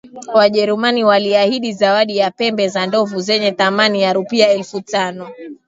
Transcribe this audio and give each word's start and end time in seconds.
Wajerumani 0.33 1.03
waliahidi 1.03 1.73
zawadi 1.73 2.17
ya 2.17 2.31
pembe 2.31 2.67
za 2.67 2.85
ndovu 2.85 3.21
zenye 3.21 3.51
thamani 3.51 4.01
ya 4.01 4.13
rupia 4.13 4.49
elfu 4.49 4.81
tano 4.81 5.31